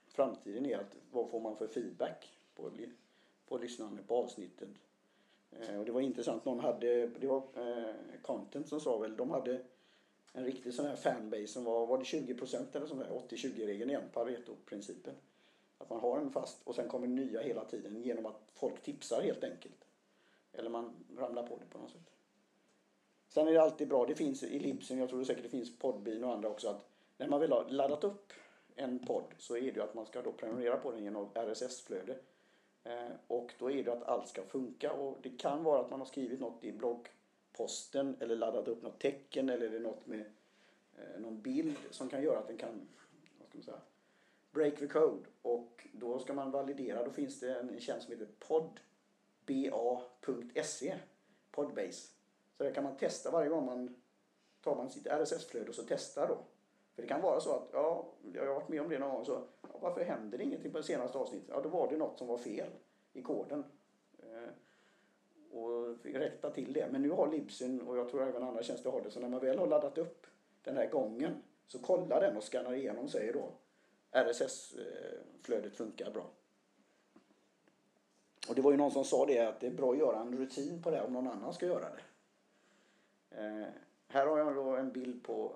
[0.08, 2.70] framtiden är att vad får man för feedback på,
[3.48, 4.78] på lyssnandet på avsnitten.
[5.60, 9.30] Eh, och det var intressant, någon hade, det var eh, Content som sa väl, de
[9.30, 9.60] hade
[10.32, 14.02] en riktig sån här fanbase som var, var det 20% eller sånt där, 80-20-regeln igen,
[14.12, 15.14] Pareto-principen.
[15.78, 19.22] Att man har en fast och sen kommer nya hela tiden genom att folk tipsar
[19.22, 19.84] helt enkelt.
[20.52, 22.10] Eller man ramlar på det på något sätt.
[23.28, 25.78] Sen är det alltid bra, det finns i Libsyn, jag tror det säkert det finns
[25.78, 28.32] Podbean och andra också, att när man väl har laddat upp
[28.76, 32.16] en podd så är det ju att man ska då prenumerera på den genom RSS-flöde.
[32.84, 36.00] Eh, och då är det att allt ska funka och det kan vara att man
[36.00, 40.24] har skrivit något i bloggposten eller laddat upp något tecken eller det är något med
[40.96, 42.88] eh, någon bild som kan göra att den kan,
[43.38, 43.80] vad ska man säga,
[44.52, 45.26] break the code.
[45.42, 48.28] Och då ska man validera, då finns det en tjänst som heter
[49.46, 50.98] podba.se.
[51.50, 52.08] Podbase.
[52.56, 53.96] Så där kan man testa varje gång man
[54.60, 56.38] tar man sitt RSS-flöde och så testar då.
[56.94, 59.24] För det kan vara så att, ja, jag har varit med om det någon gång,
[59.24, 61.48] så ja, varför händer det ingenting på det senaste avsnittet?
[61.50, 62.70] Ja, då var det något som var fel
[63.12, 63.64] i koden.
[64.18, 64.48] Eh,
[65.58, 66.88] och fick rätta till det.
[66.92, 69.40] Men nu har Libsyn och jag tror även andra tjänster har det, så när man
[69.40, 70.26] väl har laddat upp
[70.62, 73.48] den här gången så kollar den och skannar igenom säger då
[74.10, 76.30] RSS-flödet eh, funkar bra.
[78.48, 80.38] Och det var ju någon som sa det att det är bra att göra en
[80.38, 82.02] rutin på det om någon annan ska göra det.
[83.40, 83.68] Eh,
[84.08, 85.52] här har jag då en bild på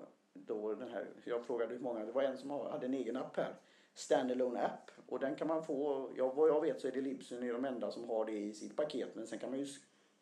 [0.47, 3.37] då den här, jag frågade hur många, det var en som hade en egen app
[3.37, 3.55] här.
[3.93, 4.91] Standalone app.
[5.07, 7.65] Och den kan man få, ja, vad jag vet så är det Libsyn är de
[7.65, 9.15] enda som har det i sitt paket.
[9.15, 9.67] Men sen kan man ju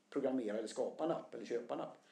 [0.10, 2.04] programmera eller skapa en app eller köpa en app.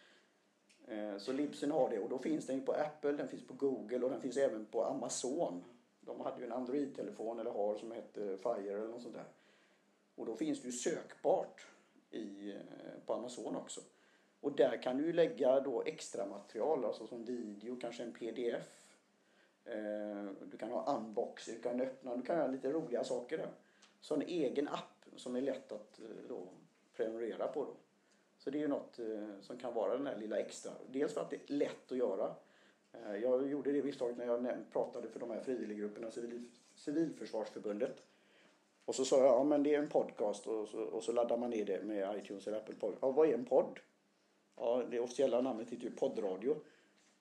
[0.87, 3.53] Eh, så Libsyn har det och då finns den ju på Apple, den finns på
[3.53, 5.63] Google och den finns även på Amazon.
[5.99, 9.27] De hade ju en Android-telefon eller har som hette Fire eller något sånt där.
[10.15, 11.67] Och då finns det ju sökbart
[12.11, 13.81] i, eh, på Amazon också.
[14.45, 18.95] Och där kan du ju lägga då extra material, alltså som video, kanske en pdf.
[19.65, 23.49] Eh, du kan ha unbox, du kan öppna, du kan göra lite roliga saker där.
[24.01, 26.47] Så en egen app som är lätt att eh, då
[26.95, 27.65] prenumerera på.
[27.65, 27.73] Då.
[28.37, 30.71] Så det är ju något eh, som kan vara den här lilla extra.
[30.91, 32.35] Dels för att det är lätt att göra.
[33.21, 38.03] Jag gjorde det misstaget när jag pratade för de här frivilliggrupperna, Civil, Civilförsvarsförbundet.
[38.85, 41.37] Och så sa jag, ja men det är en podcast och så, och så laddar
[41.37, 43.01] man ner det med iTunes eller Apple Podcast.
[43.01, 43.79] Ja, vad är en podd?
[44.57, 46.55] Ja, det officiella namnet heter ju poddradio.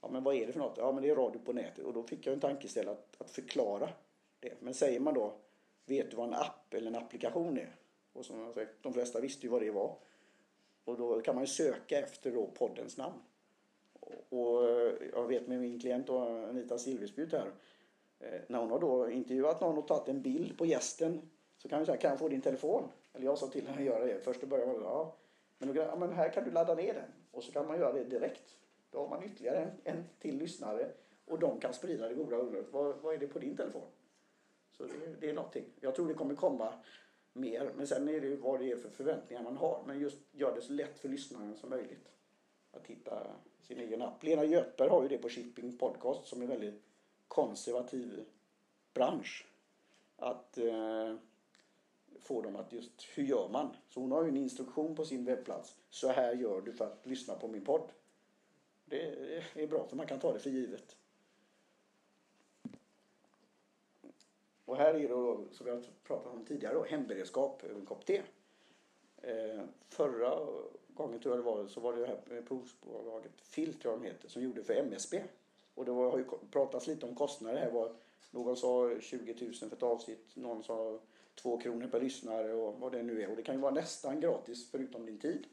[0.01, 0.79] Ja, men vad är det för något?
[0.79, 1.85] Ja, men det är radio på nätet.
[1.85, 3.89] Och då fick jag en tankeställare att, att förklara
[4.41, 4.53] det.
[4.61, 5.35] Men säger man då,
[5.87, 7.77] vet du vad en app eller en applikation är?
[8.13, 9.97] Och som jag sagt, de flesta visste ju vad det var.
[10.85, 13.19] Och då kan man ju söka efter då poddens namn.
[14.29, 17.51] Och eh, jag vet med min klient då, Anita Silversbjut här,
[18.21, 21.81] eh, när hon har då intervjuat någon och tagit en bild på gästen så kan
[21.81, 22.83] vi säga, kan jag få din telefon?
[23.13, 24.21] Eller jag sa till henne att göra det.
[24.21, 25.17] Först i början var det, ja.
[25.59, 27.24] Men, då, ja, men här kan du ladda ner den.
[27.35, 28.57] Och så kan man göra det direkt.
[28.91, 30.91] Då har man ytterligare en, en till lyssnare.
[31.25, 32.67] Och de kan sprida det goda ordet.
[32.71, 33.89] Vad, vad är det på din telefon?
[34.77, 35.65] Så det, det, är någonting.
[35.81, 36.73] Jag tror det kommer komma
[37.33, 37.73] mer.
[37.77, 39.83] Men sen är det ju vad det är för förväntningar man har.
[39.87, 42.09] Men just gör det så lätt för lyssnaren som möjligt.
[42.73, 43.27] Att hitta
[43.61, 44.23] sin egen app.
[44.23, 46.83] Lena Göthberg har ju det på Shipping Podcast som är en väldigt
[47.29, 48.25] konservativ
[48.95, 49.47] bransch.
[50.17, 51.15] Att eh,
[52.25, 53.77] få dem att just, hur gör man?
[53.89, 55.77] Så hon har ju en instruktion på sin webbplats.
[55.91, 57.91] Så här gör du för att lyssna på min podd.
[58.85, 59.03] Det
[59.55, 60.97] är bra för man kan ta det för givet.
[64.65, 68.07] Och här är det då, som jag pratade om tidigare, då, hemberedskap över en kopp
[68.07, 68.23] te.
[69.23, 70.47] Eh, förra
[70.89, 74.07] gången tror jag det var så var det det här provbolaget Filt tror jag de
[74.07, 75.23] heter, som gjorde för MSB.
[75.75, 77.71] Och det var, har ju pratats lite om kostnader här.
[77.71, 77.93] Var,
[78.31, 80.99] någon sa 20 000 för ett avsnitt, någon sa
[81.35, 83.31] två kronor per lyssnare och vad det nu är.
[83.31, 85.47] Och det kan ju vara nästan gratis förutom din tid.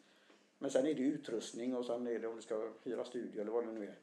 [0.57, 3.51] Men sen är det utrustning och sen är det om du ska hyra studio eller
[3.51, 3.95] vad det nu är.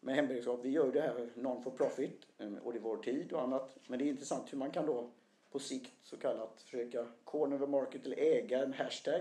[0.00, 2.96] Med hemberedskap, vi gör ju det här non for profit eh, och det är vår
[2.96, 3.76] tid och annat.
[3.86, 5.10] Men det är intressant hur man kan då
[5.50, 9.20] på sikt så kallat försöka corner the market eller äga en hashtag.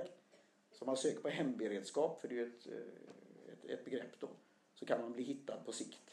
[0.72, 4.28] Så man söker på hemberedskap, för det är ju ett, eh, ett, ett begrepp då.
[4.76, 6.09] Så kan man bli hittad på sikt.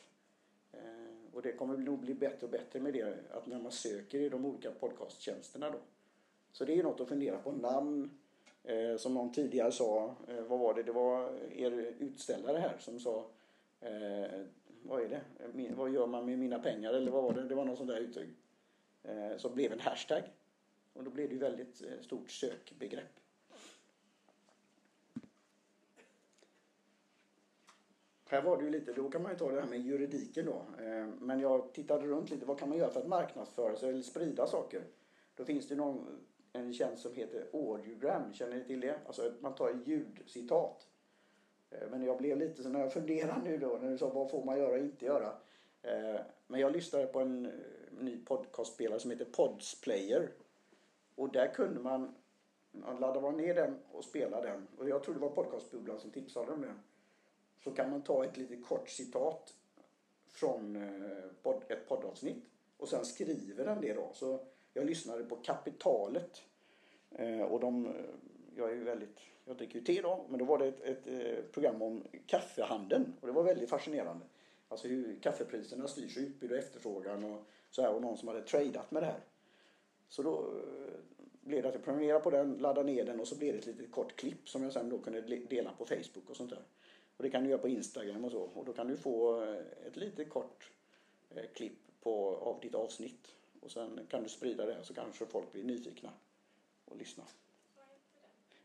[1.37, 4.29] Och det kommer nog bli bättre och bättre med det, att när man söker i
[4.29, 5.79] de olika podcasttjänsterna då.
[6.53, 7.53] Så det är något att fundera på.
[7.53, 8.11] Namn,
[8.67, 10.83] Eh, som någon tidigare sa, eh, vad var det?
[10.83, 13.27] Det var er utställare här som sa
[13.81, 14.41] eh,
[14.83, 15.21] vad är det?
[15.53, 16.93] Min, vad gör man med mina pengar?
[16.93, 17.49] Eller vad var det?
[17.49, 18.37] Det var någon sån där uttryck.
[19.03, 20.23] Eh, som blev en hashtag.
[20.93, 23.21] Och då blev det ju väldigt eh, stort sökbegrepp.
[28.29, 30.85] Här var det ju lite, då kan man ju ta det här med juridiken då.
[30.85, 34.03] Eh, men jag tittade runt lite, vad kan man göra för att marknadsföra sig eller
[34.03, 34.83] sprida saker?
[35.35, 36.07] Då finns det någon
[36.53, 38.33] en tjänst som heter Audiogram.
[38.33, 38.99] Känner ni till det?
[39.07, 40.87] Alltså man tar ljudcitat.
[41.71, 44.31] Eh, men jag blev lite så när jag funderar nu då när du sa vad
[44.31, 45.33] får man göra och inte göra.
[45.83, 47.53] Eh, men jag lyssnade på en
[47.91, 50.31] ny podcastspelare som heter Podsplayer.
[51.15, 52.15] Och där kunde man,
[52.71, 54.67] man laddar ner den och spela den.
[54.79, 56.81] Och jag tror det var Podcastbubblan som tipsade om den.
[57.67, 59.55] Så kan man ta ett litet kort citat
[60.29, 62.45] från eh, ett poddavsnitt.
[62.77, 64.11] Och sen skriver den det då.
[64.13, 64.41] Så
[64.73, 66.43] jag lyssnade på Kapitalet.
[67.11, 67.93] Eh, och de, eh,
[68.57, 71.53] jag är ju väldigt, jag dricker ju te då, men då var det ett, ett,
[71.53, 73.13] program om kaffehandeln.
[73.21, 74.27] Och det var väldigt fascinerande.
[74.69, 77.95] Alltså hur kaffepriserna styrs, utbud och efterfrågan och så här.
[77.95, 79.21] Och någon som hade tradat med det här.
[80.09, 80.55] Så då
[81.41, 83.67] blev det att jag prenumererade på den, laddade ner den och så blev det ett
[83.67, 86.63] litet kort klipp som jag sen då kunde dela på Facebook och sånt där.
[87.17, 88.41] Och det kan du göra på Instagram och så.
[88.41, 90.71] Och då kan du få eh, ett litet kort
[91.31, 93.35] eh, klipp på, av ditt avsnitt.
[93.61, 96.13] Och sen kan du sprida det så kanske folk blir nyfikna
[96.85, 97.25] och lyssna.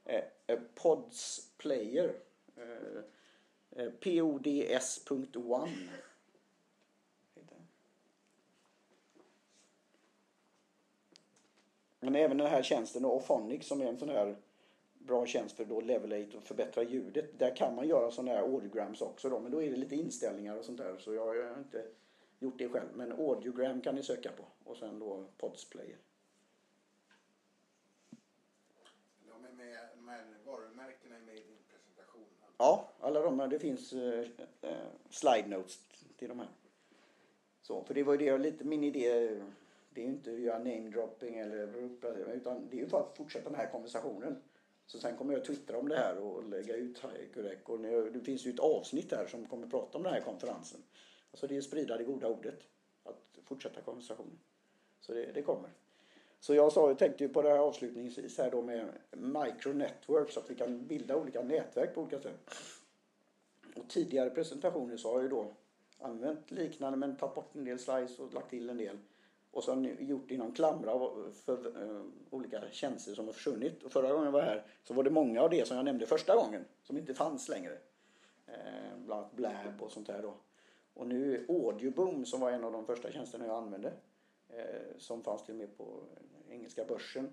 [0.06, 2.16] Eh, eh, Pods Player.
[2.56, 3.04] Eh,
[3.70, 5.72] eh PODS.one.
[12.00, 14.36] Men även den här tjänsten Ophonic som är en sån här
[15.06, 17.40] bra tjänst för då level och förbättra ljudet.
[17.40, 19.40] Där kan man göra sådana här audiograms också då.
[19.40, 20.98] Men då är det lite inställningar och sånt där.
[20.98, 21.86] Så jag har inte
[22.40, 22.88] gjort det själv.
[22.96, 24.70] Men audiogram kan ni söka på.
[24.70, 25.98] Och sen då Podsplayer.
[29.28, 32.26] De är med, här varumärkena är med i din presentation?
[32.58, 33.48] Ja, alla de här.
[33.48, 34.28] Det finns eh,
[34.62, 34.72] eh,
[35.10, 35.80] slide notes
[36.18, 36.50] till de här.
[37.62, 39.10] Så, för det var ju det lite min idé.
[39.94, 41.78] Det är ju inte att göra namedropping eller
[42.34, 44.42] utan det är ju för att fortsätta den här konversationen.
[44.92, 47.70] Så sen kommer jag twittra om det här och lägga ut Haikurek.
[47.70, 47.80] Och
[48.14, 50.84] det finns ju ett avsnitt här som kommer prata om den här konferensen.
[51.32, 52.60] Alltså det är att sprida det goda ordet.
[53.04, 54.40] Att fortsätta konversationen.
[55.00, 55.70] Så det, det kommer.
[56.40, 60.50] Så jag sa, jag tänkte ju på det här avslutningsvis här då med micronetworks, att
[60.50, 62.50] vi kan bilda olika nätverk på olika sätt.
[63.76, 65.54] Och tidigare presentationer så har jag ju då
[66.00, 68.98] använt liknande men tagit bort en del slides och lagt till en del.
[69.52, 70.92] Och så har ni gjort det inom klamra
[71.46, 73.84] för uh, olika tjänster som har försvunnit.
[73.84, 76.06] Och förra gången jag var här så var det många av det som jag nämnde
[76.06, 77.78] första gången som inte fanns längre.
[78.48, 80.34] Eh, bland annat Blab och sånt där då.
[80.94, 83.94] Och nu Audioboom som var en av de första tjänsterna jag använde.
[84.50, 87.30] Eh, som fanns till och med på eh, engelska börsen.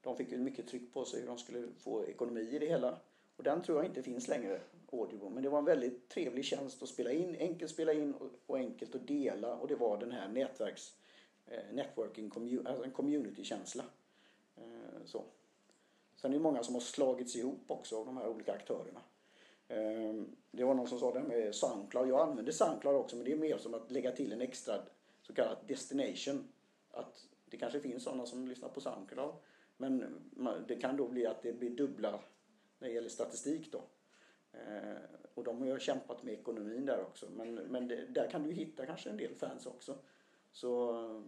[0.00, 2.98] De fick ju mycket tryck på sig hur de skulle få ekonomi i det hela.
[3.36, 4.60] Och den tror jag inte finns längre,
[4.92, 5.34] Audioboom.
[5.34, 8.14] Men det var en väldigt trevlig tjänst att spela in, enkelt att spela in
[8.46, 9.54] och enkelt att dela.
[9.54, 11.05] Och det var den här nätverks, eh,
[11.46, 12.32] Eh, networking,
[12.66, 13.84] alltså en community-känsla.
[14.56, 15.24] Eh, så.
[16.16, 19.00] Sen är det många som har slagits ihop också av de här olika aktörerna.
[19.68, 22.08] Ehm, det var någon som sa det här med Soundcloud.
[22.08, 24.82] Jag använder Soundcloud också men det är mer som att lägga till en extra
[25.22, 26.48] så kallad destination.
[26.90, 29.34] Att det kanske finns sådana som lyssnar på Soundcloud.
[29.76, 30.20] Men
[30.68, 32.20] det kan då bli att det blir dubbla
[32.78, 33.82] när det gäller statistik då.
[34.52, 34.96] Ehm,
[35.34, 37.26] och de har ju kämpat med ekonomin där också.
[37.30, 39.98] Men, men det, där kan du hitta kanske en del fans också.
[40.56, 41.20] Så eh,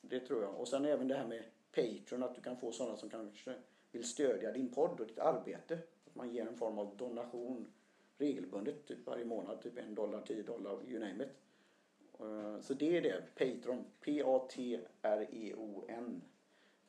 [0.00, 0.54] det tror jag.
[0.54, 3.54] Och sen även det här med Patreon, att du kan få sådana som kanske
[3.90, 5.78] vill stödja din podd och ditt arbete.
[6.06, 7.72] Att man ger en form av donation
[8.18, 11.30] regelbundet typ varje månad, typ en dollar, tio dollar, you name it.
[12.20, 15.42] Eh, så det är det, Patreon, P-A-T-R-E-O-N.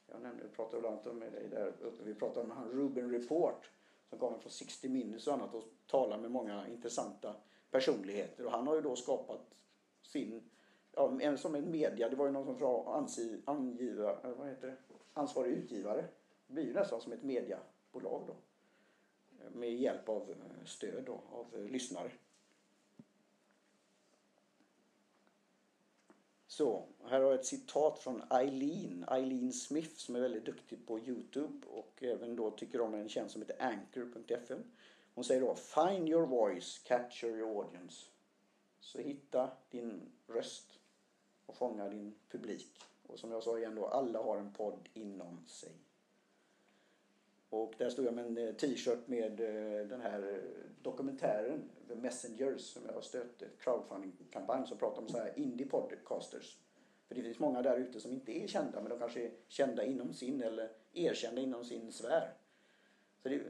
[0.08, 3.12] Jag nämnde, vi pratade bland annat med dig där uppe, vi pratade om han Ruben
[3.12, 3.72] Report
[4.10, 7.36] som kommer från 60 Minutes och annat och talar med många intressanta
[7.72, 9.56] personligheter och han har ju då skapat
[10.02, 10.50] sin,
[10.92, 14.48] ja, en som en media, det var ju någon som var ansi, angiva, eh, vad
[14.48, 14.76] heter det,
[15.14, 16.06] ansvarig utgivare.
[16.48, 18.36] Det blir ju nästan som ett mediebolag då
[19.54, 22.12] med hjälp av eh, stöd då, av eh, lyssnare.
[26.48, 31.00] Så, här har jag ett citat från Eileen, Eileen Smith som är väldigt duktig på
[31.00, 34.64] Youtube och även då tycker om en tjänst som heter Anchor.fm.
[35.16, 38.06] Hon säger då Find your voice, capture your audience.
[38.80, 40.79] Så hitta din röst
[41.50, 42.82] och fånga din publik.
[43.08, 45.72] Och som jag sa igen då, alla har en podd inom sig.
[47.50, 50.42] Och där stod jag med en eh, t-shirt med eh, den här
[50.82, 55.68] dokumentären The Messengers som jag har stött, ett crowdfunding-kampanj som pratar om så här indie
[55.68, 56.58] podcasters.
[57.08, 59.86] För det finns många där ute som inte är kända men de kanske är kända
[59.86, 62.34] inom sin eller erkända inom sin sfär.
[63.24, 63.42] Så det,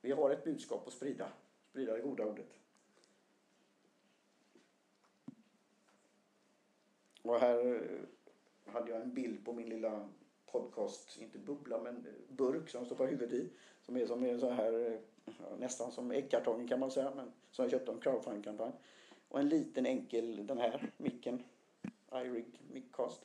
[0.00, 1.28] vi har ett budskap att sprida,
[1.70, 2.61] sprida det goda ordet.
[7.22, 10.08] Och här eh, hade jag en bild på min lilla
[10.46, 13.50] podcast, inte bubbla, men eh, burk som står på huvudet i.
[13.80, 17.62] Som är som en sån här, eh, nästan som äggkartongen kan man säga, men som
[17.62, 18.72] jag köpte en crowdfunding-kampanj.
[19.28, 21.42] Och en liten enkel, den här micken,
[22.12, 23.20] iRig Miccast.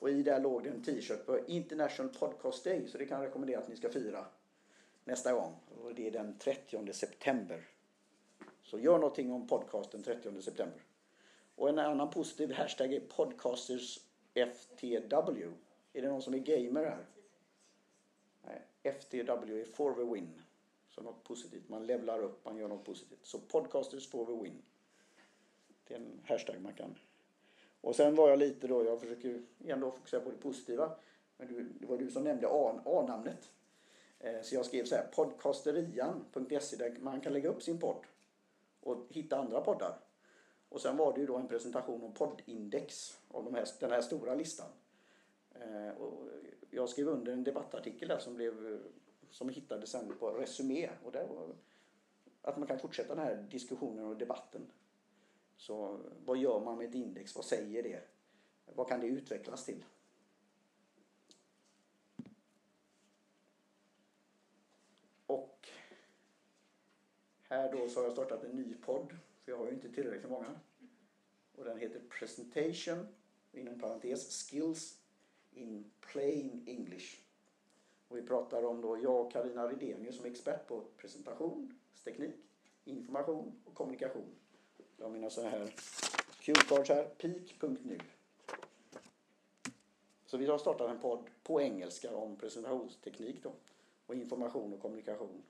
[0.00, 3.26] Och i där låg det en t-shirt på International Podcast Day, så det kan jag
[3.26, 4.26] rekommendera att ni ska fira
[5.04, 5.54] nästa gång.
[5.82, 7.68] Och det är den 30 september.
[8.62, 10.80] Så gör någonting om podcasten 30 september.
[11.58, 14.00] Och en annan positiv hashtag är Podcasters
[14.34, 15.52] FTW.
[15.92, 17.06] Är det någon som är gamer här?
[18.42, 20.42] Nej, FTW är for the win.
[20.88, 21.68] Så något positivt.
[21.68, 23.26] Man levlar upp, man gör något positivt.
[23.26, 24.62] Så podcasters for the win.
[25.84, 26.98] Det är en hashtag man kan.
[27.80, 30.90] Och sen var jag lite då, jag försöker ändå fokusera på det positiva.
[31.36, 33.50] Men du, det var du som nämnde A-namnet.
[34.18, 38.04] Eh, så jag skrev så här, podcasterian.se där man kan lägga upp sin podd
[38.80, 40.07] och hitta andra poddar.
[40.68, 44.00] Och sen var det ju då en presentation om poddindex av de här, den här
[44.00, 44.70] stora listan.
[45.54, 46.28] Eh, och
[46.70, 48.80] jag skrev under en debattartikel där som, blev,
[49.30, 50.90] som hittades sen på Resumé.
[51.04, 51.54] Och där var
[52.42, 54.70] att man kan fortsätta den här diskussionen och debatten.
[55.56, 57.36] Så vad gör man med ett index?
[57.36, 58.02] Vad säger det?
[58.74, 59.84] Vad kan det utvecklas till?
[65.26, 65.68] Och
[67.42, 69.16] här då så har jag startat en ny podd.
[69.48, 70.60] För jag har ju inte tillräckligt många.
[71.52, 73.06] Och den heter Presentation,
[73.52, 74.98] inom parentes, Skills
[75.52, 77.16] in plain English.
[78.08, 82.34] Och vi pratar om då jag och Karina Rydenius som är expert på presentationsteknik,
[82.84, 84.34] information och kommunikation.
[84.96, 85.74] Jag har mina sådana här
[86.40, 87.98] Q-cards här, peak.nu.
[90.26, 93.52] Så vi har startat en podd på engelska om presentationsteknik då
[94.06, 95.42] och information och kommunikation.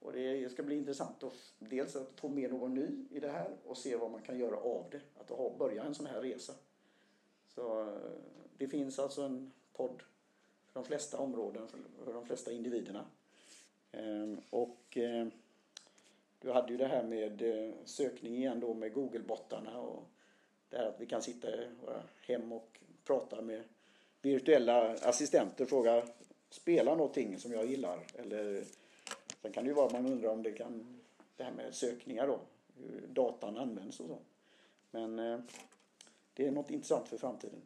[0.00, 3.50] Och det ska bli intressant att dels att få med någon ny i det här
[3.66, 5.00] och se vad man kan göra av det.
[5.20, 6.52] Att börja en sån här resa.
[7.48, 8.10] Så eh,
[8.58, 10.02] det finns alltså en podd
[10.66, 11.68] för de flesta områden,
[12.04, 13.04] för de flesta individerna.
[13.92, 15.26] Ehm, och eh,
[16.40, 20.02] du hade ju det här med eh, sökning igen då med Google-bottarna och
[20.70, 21.48] det här att vi kan sitta
[22.26, 23.62] hem och prata med
[24.22, 26.08] virtuella assistenter och fråga
[26.50, 28.00] spela någonting som jag gillar.
[28.14, 28.64] Eller
[29.42, 31.00] sen kan det ju vara att man undrar om det kan
[31.36, 32.40] det här med sökningar då,
[32.76, 34.18] hur datan används och så.
[34.90, 35.40] Men eh,
[36.34, 37.62] det är något intressant för framtiden.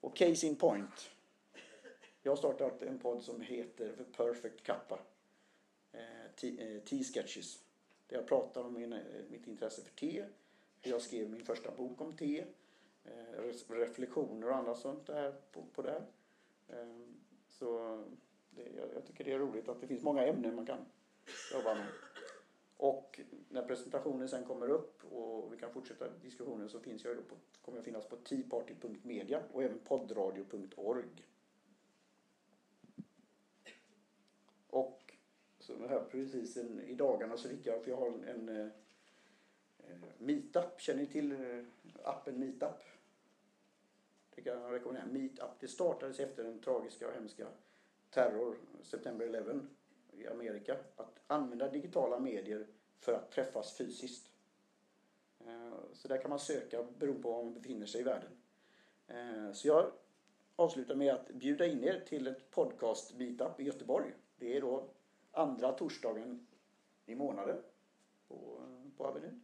[0.00, 1.10] Och case in point.
[2.22, 4.98] Jag har startat en podd som heter The Perfect Kappa.
[5.92, 7.56] Eh, T-sketches.
[7.56, 7.60] Eh,
[8.08, 9.00] där jag pratar om min, eh,
[9.30, 10.24] mitt intresse för te.
[10.80, 12.44] Hur jag skrev min första bok om te.
[13.04, 16.02] Eh, reflektioner och annat sånt där på, på det.
[17.48, 18.02] Så
[18.56, 20.78] det, jag, jag tycker det är roligt att det finns många ämnen man kan
[21.52, 21.86] jobba med.
[22.76, 27.22] Och när presentationen sen kommer upp och vi kan fortsätta diskussionen så finns jag då
[27.22, 31.26] på, kommer jag finnas på teaparty.media och även poddradio.org.
[34.70, 35.14] Och
[35.58, 38.72] så här precis en, i dagarna så fick jag, för jag har en, en
[40.18, 41.64] Meetup, känner ni till eh,
[42.04, 42.82] appen Meetup?
[44.34, 45.06] Det kan jag rekommendera.
[45.06, 47.46] Meetup, det startades efter den tragiska och hemska
[48.16, 49.60] terror, September 11
[50.12, 50.76] i Amerika.
[50.96, 52.66] Att använda digitala medier
[52.98, 54.30] för att träffas fysiskt.
[55.46, 58.30] Eh, så där kan man söka beroende på var man befinner sig i världen.
[59.08, 59.90] Eh, så jag
[60.56, 64.12] avslutar med att bjuda in er till ett podcast meetup i Göteborg.
[64.36, 64.84] Det är då
[65.32, 66.46] andra torsdagen
[67.06, 67.56] i månaden
[68.28, 68.60] på,
[68.96, 69.40] på Avenyn.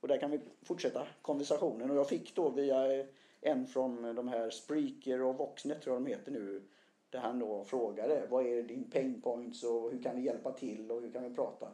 [0.00, 1.90] Och där kan vi fortsätta konversationen.
[1.90, 3.06] Och jag fick då via
[3.40, 6.62] en från de här Spreaker och Voxnet tror jag de heter nu.
[7.10, 10.90] Där han då frågade vad är din pain points och hur kan vi hjälpa till
[10.90, 11.72] och hur kan vi prata.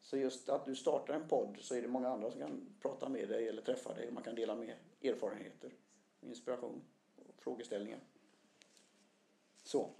[0.00, 3.08] Så just att du startar en podd så är det många andra som kan prata
[3.08, 4.08] med dig eller träffa dig.
[4.08, 5.70] och Man kan dela med erfarenheter,
[6.20, 6.82] inspiration
[7.16, 8.00] och frågeställningar.
[9.62, 9.90] Så.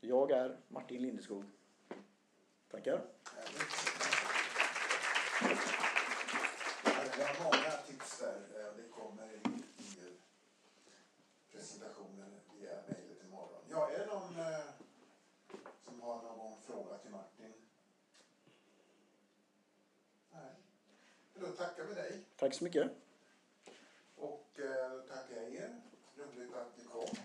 [0.00, 1.44] Jag är Martin Lindeskog.
[2.70, 3.04] Tackar.
[7.16, 8.36] Det var många tips där.
[8.54, 9.40] Eh, det kommer i,
[11.52, 12.30] presentationen
[12.60, 13.03] via mig.
[21.56, 22.20] tackar vi dig.
[22.36, 22.90] Tack så mycket.
[24.16, 25.80] Och eh, tackar jag er.
[26.16, 27.08] Roligt att ni kom.